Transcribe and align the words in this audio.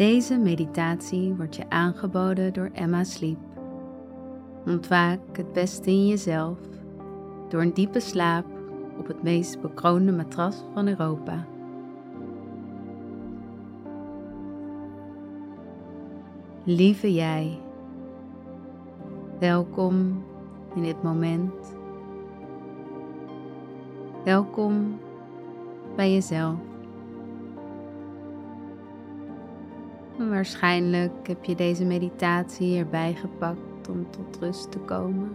Deze 0.00 0.38
meditatie 0.38 1.34
wordt 1.34 1.56
je 1.56 1.70
aangeboden 1.70 2.52
door 2.52 2.70
Emma 2.72 3.04
Sleep. 3.04 3.38
Ontwaak 4.66 5.18
het 5.32 5.52
beste 5.52 5.90
in 5.90 6.06
jezelf 6.06 6.58
door 7.48 7.60
een 7.60 7.74
diepe 7.74 8.00
slaap 8.00 8.44
op 8.98 9.06
het 9.06 9.22
meest 9.22 9.60
bekroonde 9.60 10.12
matras 10.12 10.64
van 10.74 10.88
Europa. 10.88 11.46
Lieve 16.64 17.12
jij, 17.12 17.58
welkom 19.38 20.24
in 20.74 20.82
dit 20.82 21.02
moment. 21.02 21.74
Welkom 24.24 25.00
bij 25.96 26.12
jezelf. 26.12 26.69
Waarschijnlijk 30.28 31.28
heb 31.28 31.44
je 31.44 31.54
deze 31.54 31.84
meditatie 31.84 32.78
erbij 32.78 33.14
gepakt 33.14 33.88
om 33.88 34.10
tot 34.10 34.38
rust 34.40 34.70
te 34.70 34.78
komen. 34.78 35.30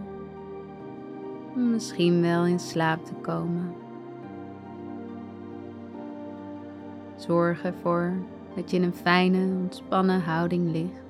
Misschien 1.54 2.20
wel 2.20 2.46
in 2.46 2.58
slaap 2.58 3.04
te 3.04 3.14
komen. 3.14 3.72
Zorg 7.16 7.64
ervoor 7.64 8.12
dat 8.54 8.70
je 8.70 8.76
in 8.76 8.82
een 8.82 8.94
fijne, 8.94 9.56
ontspannen 9.62 10.20
houding 10.20 10.70
ligt. 10.70 11.02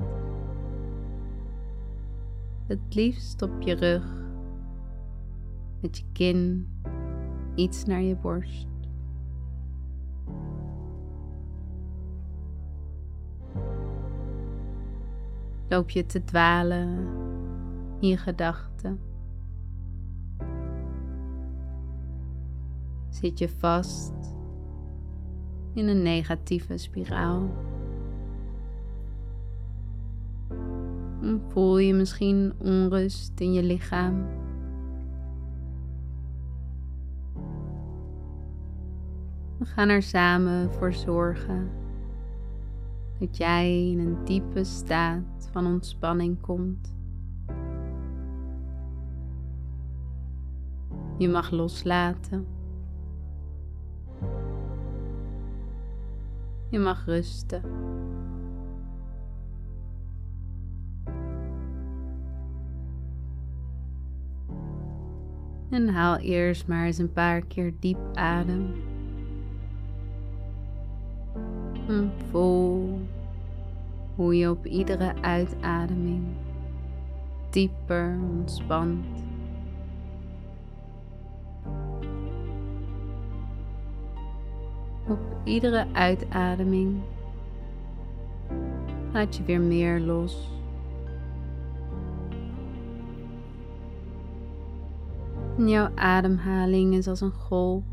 Het 2.66 2.94
liefst 2.94 3.42
op 3.42 3.60
je 3.60 3.74
rug, 3.74 4.04
met 5.80 5.98
je 5.98 6.04
kin 6.12 6.68
iets 7.54 7.84
naar 7.84 8.02
je 8.02 8.16
borst. 8.16 8.75
Loop 15.68 15.90
je 15.90 16.06
te 16.06 16.24
dwalen 16.24 17.08
in 18.00 18.18
gedachten? 18.18 19.00
Zit 23.08 23.38
je 23.38 23.48
vast 23.48 24.34
in 25.74 25.88
een 25.88 26.02
negatieve 26.02 26.76
spiraal? 26.76 27.48
Voel 31.48 31.78
je 31.78 31.94
misschien 31.94 32.52
onrust 32.58 33.40
in 33.40 33.52
je 33.52 33.62
lichaam? 33.62 34.26
We 39.58 39.64
gaan 39.64 39.88
er 39.88 40.02
samen 40.02 40.72
voor 40.72 40.92
zorgen 40.92 41.70
dat 43.18 43.36
jij 43.36 43.90
in 43.90 43.98
een 43.98 44.24
diepe 44.24 44.64
staat 44.64 45.48
van 45.52 45.66
ontspanning 45.66 46.40
komt. 46.40 46.94
Je 51.18 51.28
mag 51.28 51.50
loslaten. 51.50 52.46
Je 56.70 56.78
mag 56.78 57.04
rusten. 57.04 57.62
En 65.70 65.88
haal 65.88 66.16
eerst 66.16 66.66
maar 66.66 66.86
eens 66.86 66.98
een 66.98 67.12
paar 67.12 67.40
keer 67.40 67.74
diep 67.80 67.98
adem. 68.14 68.72
En 71.88 72.12
voel 72.30 72.75
hoe 74.16 74.36
je 74.36 74.50
op 74.50 74.66
iedere 74.66 75.14
uitademing 75.20 76.24
dieper 77.50 78.18
ontspant. 78.38 79.06
Op 85.08 85.18
iedere 85.44 85.86
uitademing 85.92 87.02
laat 89.12 89.36
je 89.36 89.44
weer 89.44 89.60
meer 89.60 90.00
los. 90.00 90.54
En 95.58 95.68
jouw 95.68 95.90
ademhaling 95.94 96.94
is 96.94 97.08
als 97.08 97.20
een 97.20 97.32
golf 97.32 97.84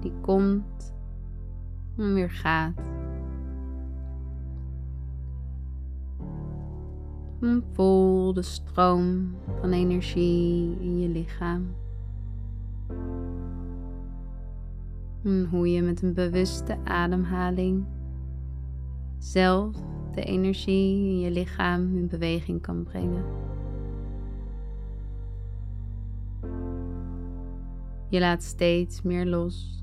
die 0.00 0.12
komt 0.20 0.94
en 1.96 2.14
weer 2.14 2.30
gaat. 2.30 2.89
En 7.40 7.64
voel 7.72 8.32
de 8.32 8.42
stroom 8.42 9.34
van 9.60 9.72
energie 9.72 10.76
in 10.80 11.00
je 11.00 11.08
lichaam. 11.08 11.74
En 15.24 15.46
hoe 15.50 15.72
je 15.72 15.82
met 15.82 16.02
een 16.02 16.14
bewuste 16.14 16.78
ademhaling 16.84 17.86
zelf 19.18 19.76
de 20.14 20.22
energie 20.22 20.96
in 20.96 21.20
je 21.20 21.30
lichaam 21.30 21.96
in 21.96 22.08
beweging 22.08 22.60
kan 22.60 22.82
brengen. 22.82 23.24
Je 28.08 28.20
laat 28.20 28.42
steeds 28.42 29.02
meer 29.02 29.26
los. 29.26 29.82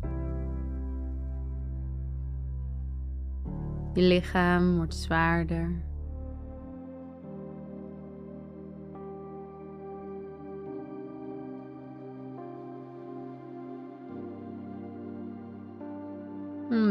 Je 3.93 4.01
lichaam 4.01 4.75
wordt 4.75 4.95
zwaarder. 4.95 5.86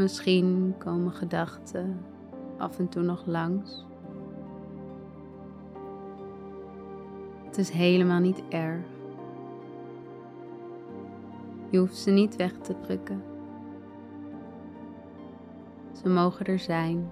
Misschien 0.06 0.75
komen 0.78 1.12
gedachten 1.12 2.00
af 2.59 2.78
en 2.78 2.89
toe 2.89 3.03
nog 3.03 3.27
langs. 3.27 3.84
Het 7.44 7.59
is 7.59 7.71
helemaal 7.71 8.21
niet 8.21 8.43
erg. 8.49 8.87
Je 11.71 11.78
hoeft 11.78 11.97
ze 11.97 12.11
niet 12.11 12.37
weg 12.37 12.53
te 12.53 12.75
drukken. 12.81 13.22
Ze 16.03 16.09
mogen 16.09 16.47
er 16.47 16.59
zijn. 16.59 17.11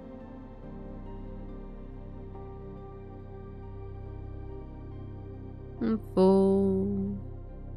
En 5.81 6.01
voel 6.13 6.89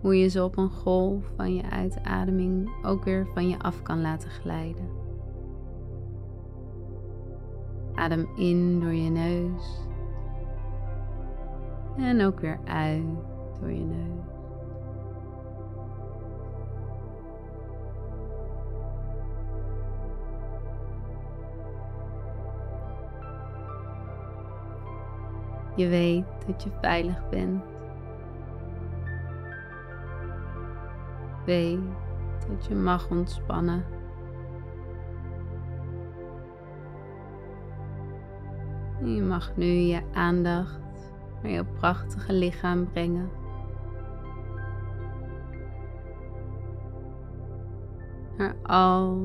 hoe 0.01 0.17
je 0.17 0.27
ze 0.27 0.43
op 0.43 0.57
een 0.57 0.71
golf 0.71 1.31
van 1.35 1.55
je 1.55 1.69
uitademing 1.69 2.69
ook 2.85 3.03
weer 3.03 3.27
van 3.33 3.49
je 3.49 3.59
af 3.59 3.81
kan 3.81 4.01
laten 4.01 4.29
glijden. 4.29 4.96
Adem 7.97 8.27
in 8.35 8.79
door 8.79 8.93
je 8.93 9.09
neus 9.09 9.87
en 11.97 12.25
ook 12.25 12.39
weer 12.39 12.59
uit 12.65 13.03
door 13.59 13.71
je 13.71 13.83
neus. 13.83 14.25
Je 25.75 25.87
weet 25.87 26.25
dat 26.47 26.63
je 26.63 26.69
veilig 26.81 27.29
bent. 27.29 27.63
Weet 31.45 31.79
dat 32.47 32.65
je 32.65 32.75
mag 32.75 33.09
ontspannen. 33.09 33.96
Je 39.15 39.21
mag 39.21 39.55
nu 39.55 39.65
je 39.65 40.01
aandacht 40.13 40.79
naar 41.41 41.51
je 41.51 41.65
prachtige 41.65 42.33
lichaam 42.33 42.91
brengen. 42.91 43.29
Naar 48.37 48.55
al 48.63 49.17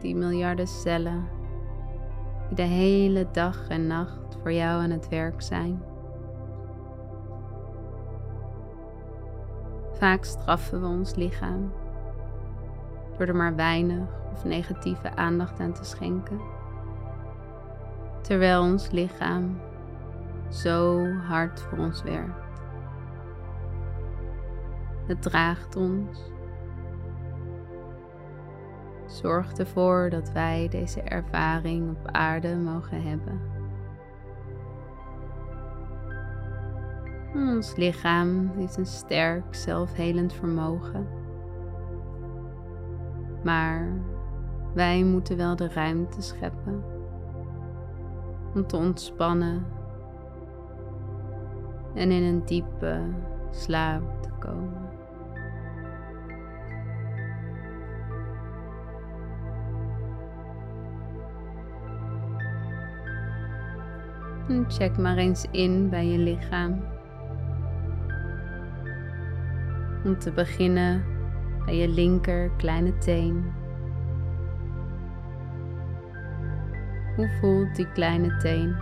die 0.00 0.14
miljarden 0.14 0.66
cellen 0.66 1.28
die 2.48 2.56
de 2.56 2.62
hele 2.62 3.28
dag 3.32 3.68
en 3.68 3.86
nacht 3.86 4.36
voor 4.40 4.52
jou 4.52 4.82
aan 4.82 4.90
het 4.90 5.08
werk 5.08 5.42
zijn. 5.42 5.82
Vaak 9.92 10.24
straffen 10.24 10.80
we 10.80 10.86
ons 10.86 11.14
lichaam 11.14 11.72
door 13.18 13.26
er 13.26 13.36
maar 13.36 13.56
weinig 13.56 14.08
of 14.32 14.44
negatieve 14.44 15.16
aandacht 15.16 15.60
aan 15.60 15.72
te 15.72 15.84
schenken, 15.84 16.40
terwijl 18.22 18.62
ons 18.62 18.90
lichaam 18.90 19.60
zo 20.48 21.06
hard 21.12 21.60
voor 21.60 21.78
ons 21.78 22.02
werkt. 22.02 22.60
Het 25.06 25.22
draagt 25.22 25.76
ons, 25.76 26.32
Zorg 29.12 29.52
ervoor 29.52 30.10
dat 30.10 30.32
wij 30.32 30.68
deze 30.70 31.00
ervaring 31.00 31.90
op 31.90 32.06
aarde 32.10 32.56
mogen 32.56 33.02
hebben. 33.02 33.40
Ons 37.34 37.76
lichaam 37.76 38.50
heeft 38.56 38.76
een 38.76 38.86
sterk 38.86 39.54
zelfhelend 39.54 40.32
vermogen. 40.32 41.06
Maar 43.44 43.88
wij 44.74 45.04
moeten 45.04 45.36
wel 45.36 45.56
de 45.56 45.68
ruimte 45.68 46.22
scheppen 46.22 46.91
om 48.54 48.66
te 48.66 48.76
ontspannen 48.76 49.64
en 51.94 52.10
in 52.10 52.22
een 52.22 52.44
diepe 52.44 53.00
slaap 53.50 54.22
te 54.22 54.28
komen. 54.38 54.90
En 64.48 64.64
check 64.68 64.98
maar 64.98 65.16
eens 65.16 65.46
in 65.50 65.88
bij 65.88 66.06
je 66.06 66.18
lichaam. 66.18 66.84
Om 70.04 70.18
te 70.18 70.32
beginnen 70.32 71.04
bij 71.64 71.76
je 71.76 71.88
linker 71.88 72.50
kleine 72.56 72.98
teen. 72.98 73.61
Hoe 77.16 77.28
voelt 77.40 77.76
die 77.76 77.88
kleine 77.92 78.36
teen? 78.36 78.76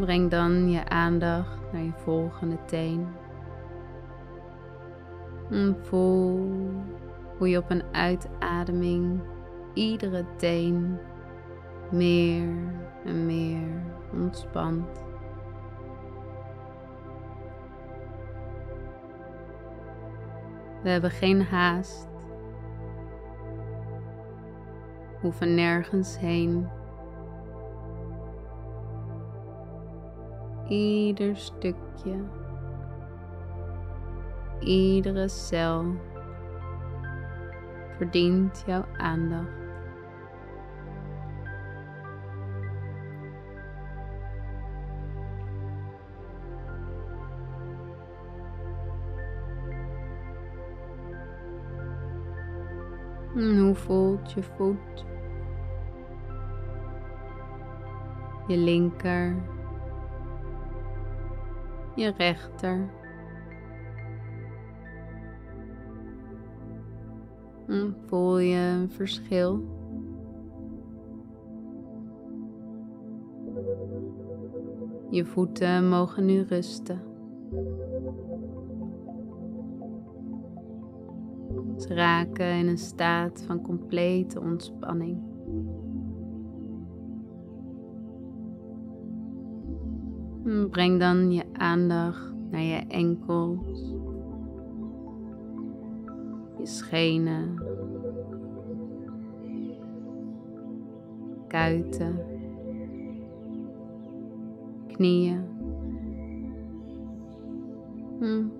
Breng 0.00 0.30
dan 0.30 0.70
je 0.70 0.88
aandacht 0.88 1.72
naar 1.72 1.82
je 1.82 1.92
volgende 1.96 2.58
teen. 2.64 3.06
En 5.50 5.76
voel 5.82 6.50
hoe 7.38 7.48
je 7.48 7.58
op 7.58 7.70
een 7.70 7.82
uitademing 7.92 9.20
iedere 9.74 10.24
teen 10.36 10.98
meer 11.90 12.48
en 13.04 13.26
meer 13.26 13.68
ontspant. 14.12 15.04
We 20.86 20.92
hebben 20.92 21.10
geen 21.10 21.42
haast, 21.42 22.08
hoeven 25.20 25.54
nergens 25.54 26.18
heen. 26.18 26.68
Ieder 30.68 31.36
stukje, 31.36 32.16
iedere 34.60 35.28
cel 35.28 35.84
verdient 37.96 38.62
jouw 38.66 38.84
aandacht. 38.96 39.65
En 53.36 53.58
hoe 53.58 53.74
voelt 53.74 54.32
je 54.32 54.42
voet? 54.42 55.04
Je 58.46 58.56
linker, 58.56 59.36
je 61.94 62.12
rechter. 62.16 62.90
En 67.66 67.96
voel 68.06 68.38
je 68.38 68.56
een 68.56 68.90
verschil? 68.90 69.64
Je 75.10 75.24
voeten 75.24 75.88
mogen 75.88 76.24
nu 76.24 76.42
rusten. 76.42 77.00
Raken 81.88 82.58
in 82.58 82.66
een 82.66 82.78
staat 82.78 83.42
van 83.46 83.62
complete 83.62 84.40
ontspanning. 84.40 85.18
Breng 90.70 91.00
dan 91.00 91.32
je 91.32 91.44
aandacht 91.52 92.32
naar 92.50 92.60
je 92.60 92.84
enkels, 92.88 93.94
je 96.58 96.66
schenen, 96.66 97.62
kuiten, 101.46 102.18
knieën. 104.86 105.44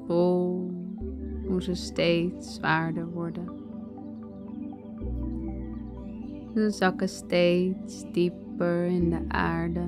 Voel 0.07 0.76
hoe 1.57 1.65
ze 1.65 1.75
steeds 1.75 2.55
zwaarder 2.55 3.11
worden. 3.11 3.49
Ze 6.55 6.71
zakken 6.71 7.09
steeds 7.09 8.05
dieper 8.13 8.85
in 8.85 9.11
de 9.11 9.25
aarde. 9.29 9.85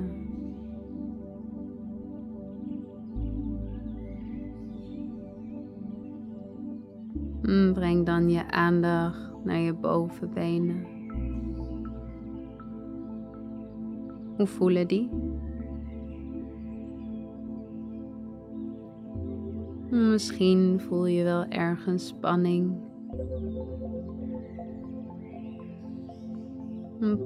Breng 7.73 8.07
dan 8.07 8.31
je 8.31 8.51
aandacht 8.51 9.33
naar 9.45 9.59
je 9.59 9.73
bovenbenen. 9.73 10.87
Hoe 14.37 14.47
voelen 14.47 14.87
die? 14.87 15.11
Misschien 19.91 20.81
voel 20.81 21.07
je 21.07 21.25
wel 21.25 21.45
ergens 21.45 22.07
spanning. 22.07 22.77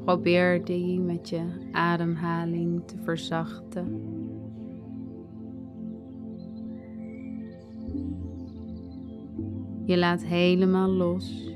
Probeer 0.04 0.64
die 0.64 1.00
met 1.00 1.28
je 1.28 1.69
ademhaling 1.72 2.82
te 2.86 2.98
verzachten. 2.98 4.00
Je 9.84 9.98
laat 9.98 10.24
helemaal 10.24 10.88
los. 10.88 11.54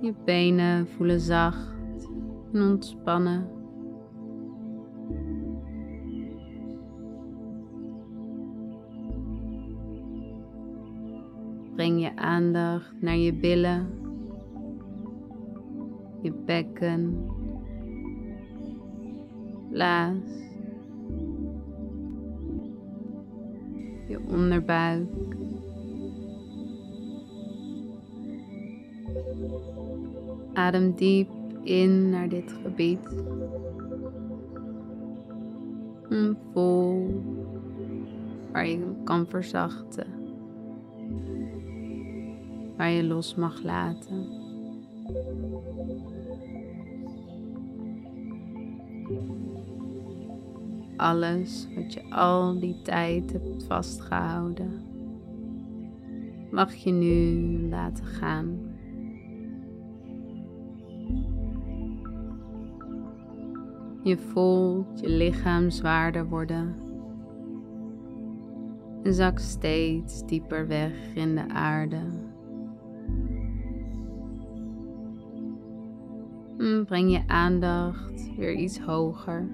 Je 0.00 0.14
benen 0.24 0.86
voelen 0.86 1.20
zacht 1.20 1.74
en 2.52 2.62
ontspannen. 2.62 3.53
Breng 11.74 12.00
je 12.00 12.16
aandacht 12.16 12.94
naar 13.00 13.16
je 13.16 13.32
billen, 13.32 13.88
je 16.22 16.32
bekken, 16.32 17.26
blaas, 19.70 20.42
je 24.08 24.18
onderbuik. 24.28 25.08
Adem 30.52 30.94
diep 30.94 31.30
in 31.62 32.10
naar 32.10 32.28
dit 32.28 32.54
gebied. 32.62 33.24
En 36.08 36.38
voel 36.52 37.22
waar 38.52 38.66
je 38.66 38.94
kan 39.04 39.26
verzachten 39.26 40.23
waar 42.76 42.90
je 42.90 43.04
los 43.04 43.34
mag 43.34 43.62
laten. 43.62 44.42
Alles 50.96 51.68
wat 51.74 51.94
je 51.94 52.10
al 52.10 52.58
die 52.58 52.82
tijd 52.82 53.32
hebt 53.32 53.64
vastgehouden, 53.64 54.82
mag 56.50 56.74
je 56.74 56.90
nu 56.90 57.68
laten 57.68 58.04
gaan. 58.04 58.72
Je 64.02 64.16
voelt 64.18 65.00
je 65.00 65.08
lichaam 65.08 65.70
zwaarder 65.70 66.28
worden 66.28 66.74
en 69.04 69.14
zak 69.14 69.38
steeds 69.38 70.26
dieper 70.26 70.66
weg 70.66 71.14
in 71.14 71.34
de 71.34 71.48
aarde. 71.48 72.02
En 76.84 76.90
breng 76.90 77.12
je 77.12 77.22
aandacht 77.26 78.36
weer 78.36 78.52
iets 78.54 78.80
hoger. 78.80 79.48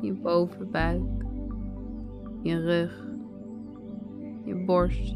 Je 0.00 0.12
bovenbuik, 0.12 1.02
je 2.42 2.60
rug, 2.60 3.06
je 4.44 4.64
borst. 4.64 5.14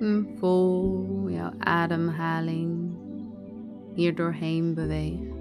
En 0.00 0.28
voel 0.36 1.30
jouw 1.30 1.52
ademhaling 1.58 2.96
hier 3.94 4.14
doorheen 4.14 4.74
bewegen. 4.74 5.32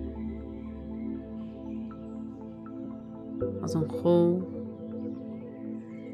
Als 3.62 3.74
een 3.74 3.90
golf 3.90 4.44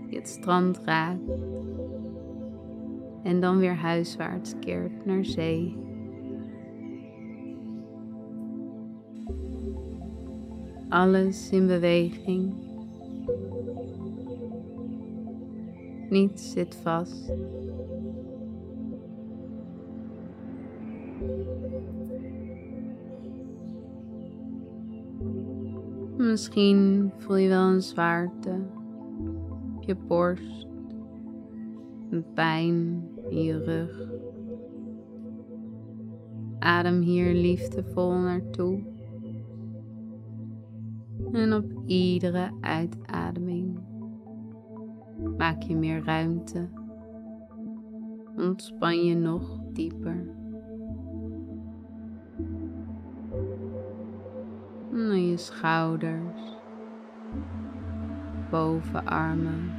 die 0.08 0.18
het 0.18 0.28
strand 0.28 0.80
raakt 0.86 1.32
en 3.24 3.40
dan 3.40 3.58
weer 3.58 3.76
huiswaarts 3.76 4.54
keert 4.60 5.06
naar 5.06 5.26
zee. 5.26 5.85
Alles 10.96 11.50
in 11.50 11.68
beweging. 11.68 12.54
Niets 16.10 16.52
zit 16.52 16.76
vast. 16.76 17.32
Misschien 26.18 27.12
voel 27.18 27.36
je 27.36 27.50
wel 27.50 27.70
een 27.70 27.82
zwaarte 27.82 28.60
op 29.76 29.84
je 29.84 29.96
borst, 29.96 30.68
een 32.10 32.26
pijn 32.34 33.08
in 33.30 33.44
je 33.44 33.64
rug. 33.64 34.02
Adem 36.60 37.02
hier 37.02 37.34
liefdevol 37.34 38.12
naartoe. 38.12 38.95
En 41.36 41.54
op 41.54 41.82
iedere 41.86 42.52
uitademing. 42.62 43.80
Maak 45.38 45.62
je 45.62 45.76
meer 45.76 46.04
ruimte. 46.04 46.70
Ontspan 48.36 49.06
je 49.06 49.16
nog 49.16 49.60
dieper. 49.74 50.44
naar 54.96 55.18
je 55.18 55.38
schouders, 55.38 56.58
bovenarmen, 58.50 59.74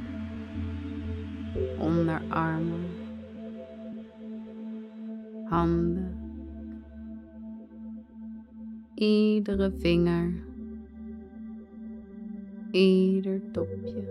onderarmen, 1.79 2.85
handen, 5.45 6.15
iedere 8.93 9.71
vinger, 9.77 10.46
ieder 12.77 13.41
topje. 13.51 14.03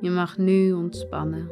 Je 0.00 0.10
mag 0.10 0.38
nu 0.38 0.72
ontspannen. 0.72 1.48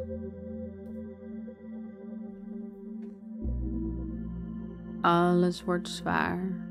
Alles 5.01 5.65
wordt 5.65 5.89
zwaar. 5.89 6.65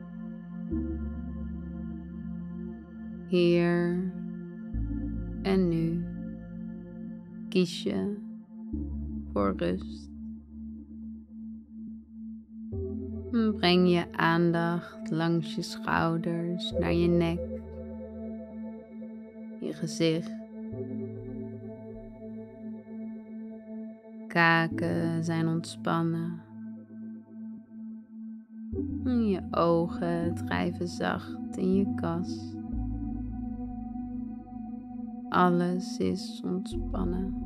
Hier 3.27 4.11
en 5.41 5.67
nu 5.67 6.05
kies 7.49 7.83
je 7.83 8.15
voor 9.31 9.53
rust. 9.57 10.13
Breng 13.31 13.89
je 13.89 14.05
aandacht 14.11 15.11
langs 15.11 15.55
je 15.55 15.61
schouders 15.61 16.71
naar 16.71 16.93
je 16.93 17.07
nek, 17.07 17.54
je 19.65 19.73
gezicht. 19.73 20.35
Kaken 24.27 25.23
zijn 25.23 25.47
ontspannen. 25.47 26.41
Je 29.03 29.41
ogen 29.51 30.35
drijven 30.35 30.87
zacht 30.87 31.57
in 31.57 31.75
je 31.75 31.93
kas. 31.95 32.55
Alles 35.29 35.97
is 35.97 36.41
ontspannen. 36.45 37.45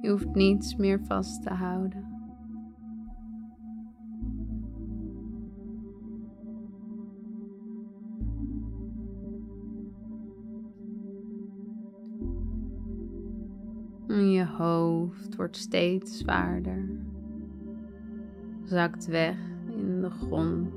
Je 0.00 0.10
hoeft 0.10 0.34
niets 0.34 0.76
meer 0.76 1.00
vast 1.04 1.42
te 1.42 1.50
houden. 1.50 2.03
Hoofd 14.56 15.36
wordt 15.36 15.56
steeds 15.56 16.18
zwaarder, 16.18 16.88
zakt 18.62 19.06
weg 19.06 19.36
in 19.68 20.00
de 20.00 20.10
grond. 20.10 20.72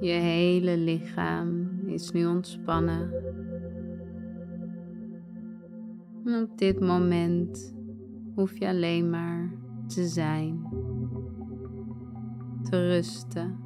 Je 0.00 0.12
hele 0.12 0.76
lichaam 0.76 1.68
is 1.86 2.10
nu 2.10 2.26
ontspannen. 2.26 3.12
En 6.24 6.42
op 6.42 6.58
dit 6.58 6.80
moment 6.80 7.74
hoef 8.34 8.58
je 8.58 8.68
alleen 8.68 9.10
maar 9.10 9.50
te 9.86 10.06
zijn, 10.06 10.66
te 12.62 12.86
rusten. 12.86 13.58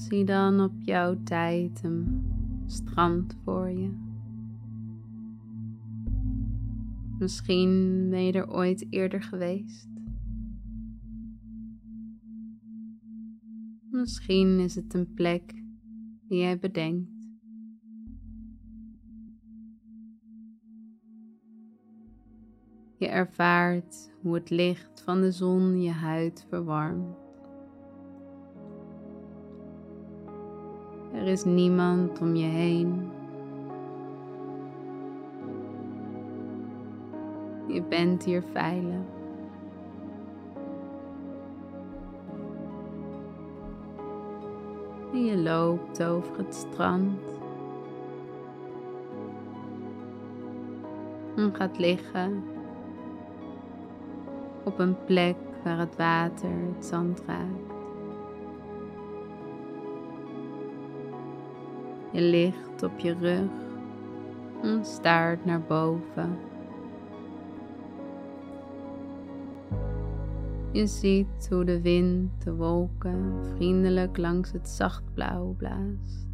Zie 0.00 0.24
dan 0.24 0.60
op 0.60 0.72
jouw 0.80 1.22
tijd 1.22 1.82
een 1.82 2.24
strand 2.66 3.36
voor 3.44 3.70
je. 3.70 3.92
Misschien 7.18 8.06
ben 8.10 8.24
je 8.24 8.32
er 8.32 8.50
ooit 8.50 8.86
eerder 8.90 9.22
geweest. 9.22 9.88
Misschien 13.90 14.58
is 14.58 14.74
het 14.74 14.94
een 14.94 15.14
plek 15.14 15.64
die 16.28 16.38
jij 16.38 16.58
bedenkt. 16.58 17.19
Je 23.00 23.08
ervaart 23.08 24.10
hoe 24.22 24.34
het 24.34 24.50
licht 24.50 25.02
van 25.04 25.20
de 25.20 25.32
zon 25.32 25.82
je 25.82 25.90
huid 25.90 26.46
verwarmt. 26.48 27.16
Er 31.12 31.26
is 31.26 31.44
niemand 31.44 32.20
om 32.20 32.34
je 32.34 32.46
heen. 32.46 33.10
Je 37.68 37.82
bent 37.82 38.24
hier 38.24 38.42
veilig. 38.52 39.06
En 45.12 45.24
je 45.24 45.36
loopt 45.36 46.02
over 46.02 46.36
het 46.36 46.54
strand. 46.54 47.20
En 51.36 51.54
gaat 51.54 51.78
liggen 51.78 52.58
op 54.64 54.78
een 54.78 55.04
plek 55.04 55.36
waar 55.64 55.78
het 55.78 55.96
water 55.96 56.50
het 56.74 56.84
zand 56.86 57.22
raakt. 57.26 57.74
Je 62.12 62.20
ligt 62.20 62.82
op 62.82 62.98
je 62.98 63.14
rug 63.14 63.50
en 64.62 64.84
staart 64.84 65.44
naar 65.44 65.62
boven. 65.62 66.38
Je 70.72 70.86
ziet 70.86 71.48
hoe 71.50 71.64
de 71.64 71.80
wind 71.80 72.44
de 72.44 72.54
wolken 72.54 73.44
vriendelijk 73.54 74.16
langs 74.16 74.52
het 74.52 74.68
zachtblauw 74.68 75.54
blaast. 75.56 76.28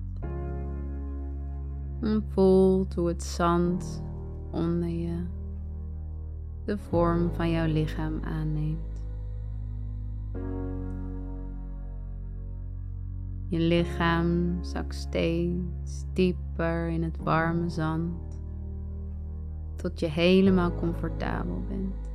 En 2.00 2.24
voelt 2.28 2.94
hoe 2.94 3.08
het 3.08 3.22
zand 3.22 4.02
onder 4.50 4.88
je 4.88 5.35
de 6.66 6.78
vorm 6.78 7.30
van 7.32 7.50
jouw 7.50 7.66
lichaam 7.66 8.20
aanneemt. 8.22 9.04
Je 13.48 13.58
lichaam 13.58 14.58
zakt 14.64 14.94
steeds 14.94 16.04
dieper 16.12 16.88
in 16.88 17.02
het 17.02 17.16
warme 17.22 17.68
zand. 17.68 18.24
tot 19.76 20.00
je 20.00 20.06
helemaal 20.06 20.74
comfortabel 20.74 21.62
bent. 21.68 22.10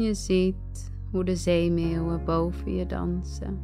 Je 0.00 0.14
ziet 0.14 0.92
hoe 1.10 1.24
de 1.24 1.36
zeemeeuwen 1.36 2.24
boven 2.24 2.74
je 2.74 2.86
dansen. 2.86 3.58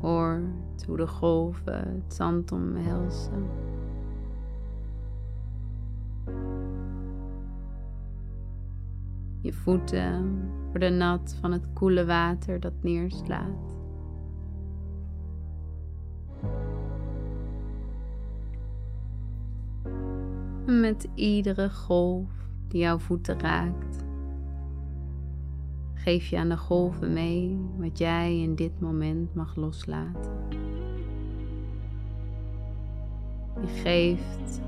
Hoort 0.00 0.84
hoe 0.86 0.96
de 0.96 1.06
golven 1.06 2.02
het 2.02 2.14
zand 2.14 2.52
omhelzen. 2.52 3.69
Je 9.42 9.52
voeten 9.52 10.42
worden 10.70 10.96
nat 10.96 11.36
van 11.40 11.52
het 11.52 11.66
koele 11.72 12.06
water 12.06 12.60
dat 12.60 12.72
neerslaat. 12.80 13.78
Met 20.66 21.08
iedere 21.14 21.70
golf 21.70 22.30
die 22.68 22.80
jouw 22.80 22.98
voeten 22.98 23.40
raakt, 23.40 24.04
geef 25.94 26.26
je 26.26 26.38
aan 26.38 26.48
de 26.48 26.56
golven 26.56 27.12
mee 27.12 27.58
wat 27.78 27.98
jij 27.98 28.40
in 28.40 28.54
dit 28.54 28.80
moment 28.80 29.34
mag 29.34 29.56
loslaten. 29.56 30.32
Je 33.60 33.66
geeft 33.66 34.60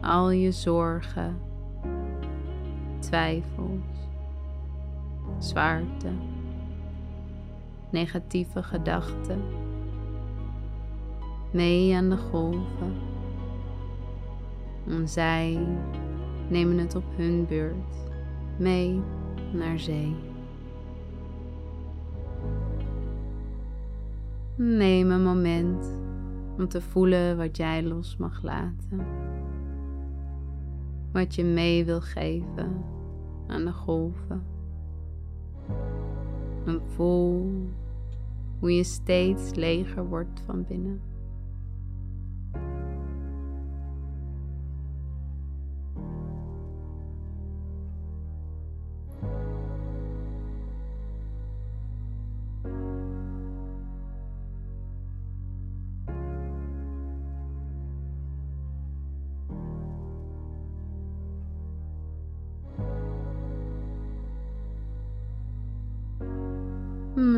al 0.00 0.30
je 0.30 0.52
zorgen, 0.52 1.36
twijfels, 2.98 4.04
zwaarte, 5.38 6.08
negatieve 7.90 8.62
gedachten 8.62 9.42
mee 11.54 11.96
aan 11.96 12.10
de 12.10 12.16
golven. 12.16 12.94
En 14.86 15.08
zij 15.08 15.66
nemen 16.48 16.78
het 16.78 16.94
op 16.94 17.04
hun 17.16 17.46
beurt 17.46 18.10
mee 18.58 19.02
naar 19.52 19.78
zee. 19.78 20.14
Neem 24.56 25.10
een 25.10 25.22
moment 25.22 25.98
om 26.58 26.68
te 26.68 26.80
voelen 26.80 27.36
wat 27.36 27.56
jij 27.56 27.82
los 27.82 28.16
mag 28.16 28.42
laten. 28.42 29.06
Wat 31.12 31.34
je 31.34 31.44
mee 31.44 31.84
wil 31.84 32.00
geven 32.00 32.84
aan 33.46 33.64
de 33.64 33.72
golven. 33.72 34.53
En 36.64 36.80
voel 36.94 37.52
hoe 38.58 38.76
je 38.76 38.84
steeds 38.84 39.54
leger 39.54 40.08
wordt 40.08 40.42
van 40.46 40.64
binnen. 40.68 41.13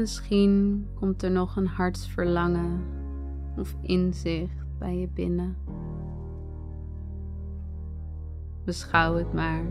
Misschien 0.06 0.86
komt 0.94 1.22
er 1.22 1.30
nog 1.30 1.56
een 1.56 1.66
hartsverlangen 1.66 2.80
of 3.56 3.76
inzicht 3.80 4.78
bij 4.78 4.98
je 4.98 5.08
binnen. 5.08 5.56
Beschouw 8.64 9.14
het 9.14 9.32
maar. 9.32 9.64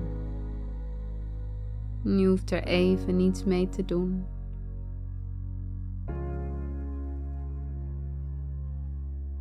Je 2.02 2.28
hoeft 2.28 2.52
er 2.52 2.64
even 2.64 3.16
niets 3.16 3.44
mee 3.44 3.70
te 3.70 3.86
doen. 3.86 4.26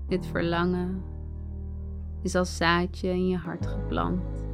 Dit 0.09 0.27
verlangen 0.27 1.03
is 2.23 2.35
als 2.35 2.57
zaadje 2.57 3.09
in 3.09 3.29
je 3.29 3.37
hart 3.37 3.67
geplant 3.67 4.45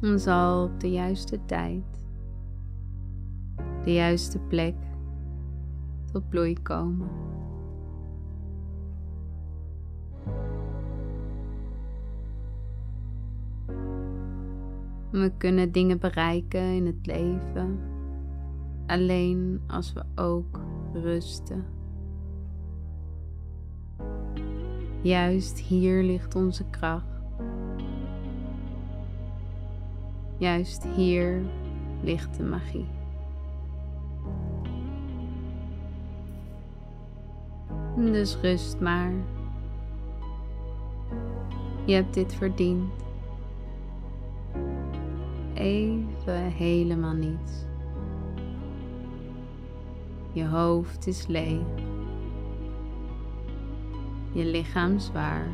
en 0.00 0.20
zal 0.20 0.64
op 0.64 0.80
de 0.80 0.90
juiste 0.90 1.44
tijd 1.44 1.96
de 3.86 3.92
juiste 3.92 4.38
plek 4.38 4.74
tot 6.12 6.28
bloei 6.28 6.62
komen. 6.62 7.08
We 15.10 15.32
kunnen 15.36 15.72
dingen 15.72 15.98
bereiken 15.98 16.60
in 16.60 16.86
het 16.86 17.06
leven 17.06 17.78
alleen 18.86 19.60
als 19.66 19.92
we 19.92 20.02
ook 20.14 20.60
rusten. 20.92 21.64
Juist 25.02 25.58
hier 25.58 26.02
ligt 26.02 26.34
onze 26.34 26.64
kracht. 26.70 27.22
Juist 30.38 30.84
hier 30.84 31.42
ligt 32.02 32.36
de 32.36 32.42
magie. 32.42 32.95
Dus 37.96 38.36
rust 38.40 38.80
maar. 38.80 39.12
Je 41.84 41.94
hebt 41.94 42.14
dit 42.14 42.34
verdiend. 42.34 42.92
Even 45.54 46.42
helemaal 46.42 47.14
niets. 47.14 47.64
Je 50.32 50.46
hoofd 50.46 51.06
is 51.06 51.26
leeg. 51.26 51.66
Je 54.32 54.44
lichaam 54.44 54.98
zwaar. 54.98 55.46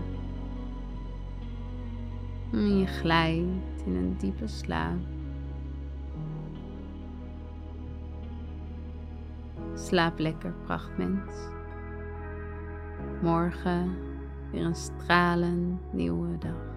Je 2.50 2.86
glijdt 2.86 3.82
in 3.86 3.94
een 3.94 4.16
diepe 4.18 4.46
slaap. 4.46 4.98
Slaap 9.74 10.18
lekker, 10.18 10.54
prachtmens. 10.64 11.32
Morgen 13.22 13.96
weer 14.50 14.64
een 14.64 14.74
stralend 14.74 15.92
nieuwe 15.92 16.38
dag. 16.38 16.71